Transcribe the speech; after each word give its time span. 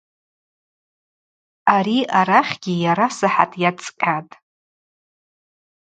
Ари 1.75 1.97
арахьгьи 2.19 2.73
йарасахӏат 2.83 3.51
йацӏкъьатӏ. 3.61 4.33